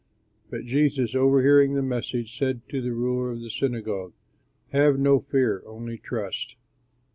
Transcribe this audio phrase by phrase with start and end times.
[0.49, 4.13] But Jesus, overhearing the message, said to the ruler of the synagogue,
[4.69, 6.55] "Have no fear, only trust."